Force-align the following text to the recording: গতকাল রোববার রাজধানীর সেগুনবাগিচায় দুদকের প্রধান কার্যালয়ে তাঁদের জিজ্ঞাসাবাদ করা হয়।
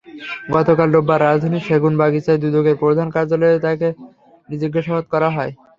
গতকাল 0.53 0.87
রোববার 0.91 1.19
রাজধানীর 1.21 1.67
সেগুনবাগিচায় 1.67 2.41
দুদকের 2.43 2.75
প্রধান 2.81 3.07
কার্যালয়ে 3.15 3.63
তাঁদের 3.65 3.91
জিজ্ঞাসাবাদ 4.53 5.05
করা 5.13 5.29
হয়। 5.35 5.51